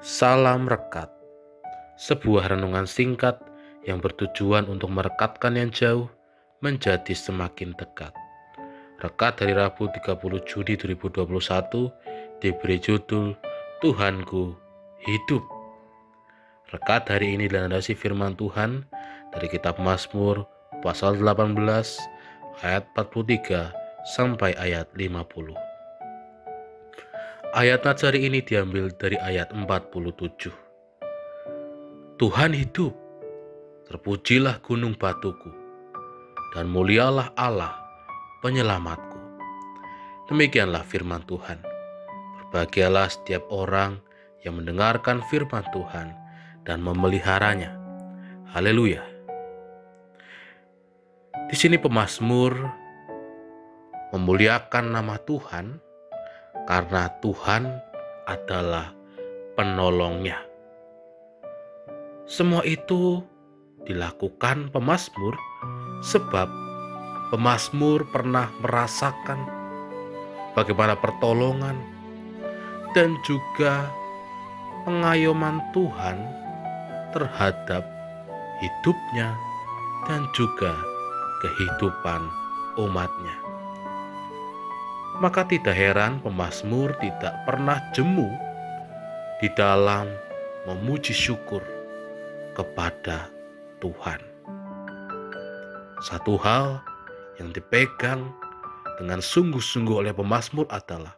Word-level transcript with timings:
Salam 0.00 0.64
Rekat 0.64 1.12
Sebuah 2.00 2.48
renungan 2.48 2.88
singkat 2.88 3.36
yang 3.84 4.00
bertujuan 4.00 4.64
untuk 4.64 4.88
merekatkan 4.88 5.52
yang 5.52 5.68
jauh 5.68 6.08
menjadi 6.64 7.12
semakin 7.12 7.76
dekat. 7.76 8.08
Rekat 9.04 9.44
dari 9.44 9.52
Rabu 9.52 9.92
30 9.92 10.16
Juni 10.48 10.80
2021 10.80 11.20
diberi 12.40 12.80
judul 12.80 13.36
Tuhanku 13.84 14.56
Hidup. 15.04 15.44
Rekat 16.72 17.12
hari 17.12 17.36
ini 17.36 17.52
dilandasi 17.52 17.92
firman 17.92 18.32
Tuhan 18.40 18.88
dari 19.36 19.52
kitab 19.52 19.76
Mazmur 19.76 20.48
pasal 20.80 21.20
18 21.20 21.52
ayat 22.64 22.88
43 22.96 24.08
sampai 24.16 24.56
ayat 24.56 24.88
50. 24.96 25.69
Ayat 27.50 27.82
Nazari 27.82 28.30
ini 28.30 28.46
diambil 28.46 28.94
dari 28.94 29.18
ayat 29.18 29.50
47. 29.50 30.54
Tuhan 32.14 32.54
hidup, 32.54 32.94
terpujilah 33.90 34.62
gunung 34.62 34.94
batuku, 34.94 35.50
dan 36.54 36.70
mulialah 36.70 37.34
Allah 37.34 37.74
penyelamatku. 38.38 39.18
Demikianlah 40.30 40.86
firman 40.86 41.26
Tuhan. 41.26 41.58
Berbahagialah 42.38 43.10
setiap 43.10 43.42
orang 43.50 43.98
yang 44.46 44.62
mendengarkan 44.62 45.18
firman 45.26 45.66
Tuhan 45.74 46.14
dan 46.62 46.78
memeliharanya. 46.78 47.74
Haleluya. 48.54 49.02
Di 51.50 51.56
sini 51.58 51.82
pemazmur 51.82 52.54
memuliakan 54.14 54.94
nama 54.94 55.18
Tuhan 55.26 55.89
karena 56.70 57.10
Tuhan 57.18 57.82
adalah 58.30 58.94
penolongnya. 59.58 60.38
Semua 62.30 62.62
itu 62.62 63.18
dilakukan 63.82 64.70
pemazmur 64.70 65.34
sebab 65.98 66.46
pemazmur 67.34 68.06
pernah 68.14 68.54
merasakan 68.62 69.50
bagaimana 70.54 70.94
pertolongan 70.94 71.74
dan 72.94 73.18
juga 73.26 73.90
pengayoman 74.86 75.58
Tuhan 75.74 76.22
terhadap 77.10 77.82
hidupnya 78.62 79.34
dan 80.06 80.22
juga 80.38 80.70
kehidupan 81.42 82.30
umatnya. 82.78 83.49
Maka 85.20 85.44
tidak 85.44 85.76
heran 85.76 86.24
pemazmur 86.24 86.96
tidak 86.96 87.44
pernah 87.44 87.76
jemu 87.92 88.32
di 89.36 89.52
dalam 89.52 90.08
memuji 90.64 91.12
syukur 91.12 91.60
kepada 92.56 93.28
Tuhan. 93.84 94.20
Satu 96.00 96.40
hal 96.40 96.80
yang 97.36 97.52
dipegang 97.52 98.32
dengan 98.96 99.20
sungguh-sungguh 99.20 100.00
oleh 100.00 100.16
pemazmur 100.16 100.64
adalah 100.72 101.12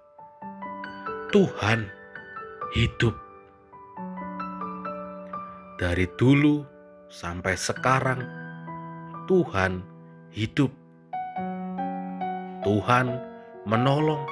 Tuhan 1.30 1.86
hidup. 2.75 3.14
Dari 5.78 6.11
dulu 6.19 6.67
sampai 7.06 7.55
sekarang 7.55 8.23
Tuhan 9.30 9.83
hidup. 10.34 10.70
Tuhan 12.62 13.32
menolong, 13.63 14.27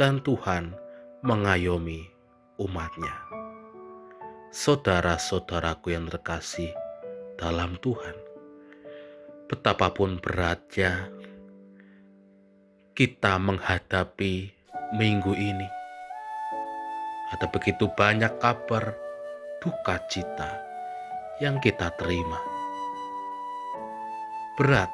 dan 0.00 0.24
Tuhan 0.24 0.72
mengayomi 1.20 2.08
umatnya. 2.56 3.12
Saudara-saudaraku 4.48 5.92
yang 5.92 6.08
terkasih 6.08 6.72
dalam 7.36 7.76
Tuhan, 7.84 8.16
betapapun 9.52 10.16
beratnya 10.16 11.12
kita 12.96 13.36
menghadapi 13.36 14.48
minggu 14.96 15.36
ini, 15.36 15.68
ada 17.36 17.44
begitu 17.52 17.84
banyak 17.92 18.32
kabar 18.40 18.96
duka 19.60 20.00
cita 20.08 20.56
yang 21.36 21.60
kita 21.60 21.92
terima. 22.00 22.40
Berat, 24.56 24.88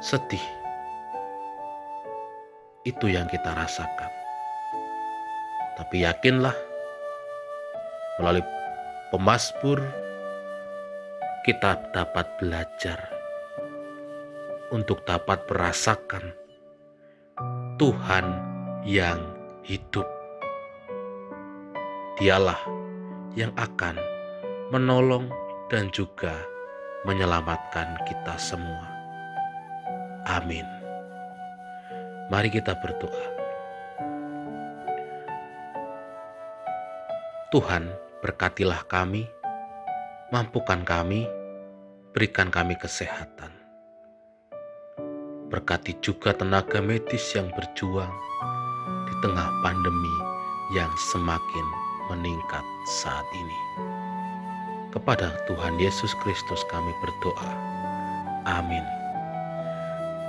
sedih, 0.00 0.61
itu 2.82 3.06
yang 3.10 3.30
kita 3.30 3.54
rasakan. 3.54 4.10
Tapi 5.78 6.02
yakinlah, 6.02 6.54
melalui 8.18 8.44
pemazmur 9.14 9.80
kita 11.42 11.78
dapat 11.90 12.26
belajar 12.38 12.98
untuk 14.70 15.02
dapat 15.06 15.42
merasakan 15.50 16.34
Tuhan 17.78 18.26
yang 18.86 19.18
hidup. 19.66 20.06
Dialah 22.18 22.60
yang 23.34 23.50
akan 23.58 23.98
menolong 24.70 25.26
dan 25.72 25.90
juga 25.90 26.36
menyelamatkan 27.02 27.98
kita 28.06 28.38
semua. 28.38 28.86
Amin. 30.30 30.81
Mari 32.32 32.48
kita 32.48 32.72
berdoa. 32.80 33.26
Tuhan, 37.52 37.92
berkatilah 38.24 38.88
kami, 38.88 39.28
mampukan 40.32 40.80
kami, 40.80 41.28
berikan 42.16 42.48
kami 42.48 42.72
kesehatan. 42.80 43.52
Berkati 45.52 45.92
juga 46.00 46.32
tenaga 46.32 46.80
medis 46.80 47.20
yang 47.36 47.52
berjuang 47.52 48.16
di 49.04 49.14
tengah 49.20 49.52
pandemi 49.60 50.16
yang 50.72 50.88
semakin 51.12 51.66
meningkat 52.08 52.64
saat 53.04 53.28
ini. 53.36 53.60
Kepada 54.88 55.36
Tuhan 55.44 55.76
Yesus 55.76 56.16
Kristus 56.24 56.64
kami 56.72 56.96
berdoa. 57.04 57.52
Amin. 58.48 59.01